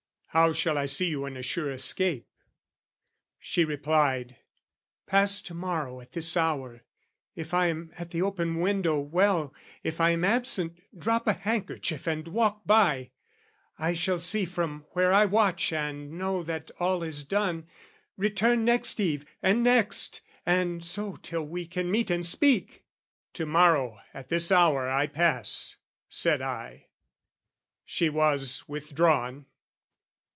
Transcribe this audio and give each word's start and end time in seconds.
"How 0.33 0.53
shall 0.53 0.77
I 0.77 0.85
see 0.85 1.09
you 1.09 1.25
and 1.25 1.37
assure 1.37 1.69
escape?" 1.73 2.25
She 3.37 3.65
replied, 3.65 4.37
"Pass, 5.05 5.41
to 5.41 5.53
morrow 5.53 5.99
at 5.99 6.13
this 6.13 6.37
hour. 6.37 6.83
"If 7.35 7.53
I 7.53 7.67
am 7.67 7.91
at 7.97 8.11
the 8.11 8.21
open 8.21 8.61
window, 8.61 8.97
well: 8.97 9.53
"If 9.83 9.99
I 9.99 10.11
am 10.11 10.23
absent, 10.23 10.79
drop 10.97 11.27
a 11.27 11.33
handkerchief 11.33 12.07
"And 12.07 12.29
walk 12.29 12.61
by! 12.65 13.11
I 13.77 13.91
shall 13.93 14.19
see 14.19 14.45
from 14.45 14.85
where 14.91 15.11
I 15.13 15.25
watch, 15.25 15.73
"And 15.73 16.11
know 16.11 16.43
that 16.43 16.71
all 16.79 17.03
is 17.03 17.25
done. 17.25 17.67
Return 18.15 18.63
next 18.63 19.01
eve, 19.01 19.25
"And 19.43 19.61
next, 19.63 20.21
and 20.45 20.85
so 20.85 21.17
till 21.17 21.43
we 21.45 21.65
can 21.67 21.91
meet 21.91 22.09
and 22.09 22.25
speak!" 22.25 22.85
"To 23.33 23.45
morrow 23.45 23.99
at 24.13 24.29
this 24.29 24.49
hour 24.49 24.89
I 24.89 25.07
pass," 25.07 25.75
said 26.07 26.41
I. 26.41 26.87
She 27.83 28.09
was 28.09 28.63
withdrawn. 28.69 29.47